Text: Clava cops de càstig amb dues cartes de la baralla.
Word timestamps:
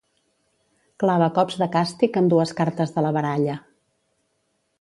Clava 1.03 1.27
cops 1.35 1.59
de 1.63 1.69
càstig 1.77 2.19
amb 2.23 2.33
dues 2.35 2.57
cartes 2.63 2.97
de 2.97 3.07
la 3.09 3.15
baralla. 3.19 3.63